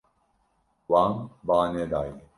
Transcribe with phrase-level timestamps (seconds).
[0.89, 1.13] Wan
[1.43, 2.21] ba nedaye.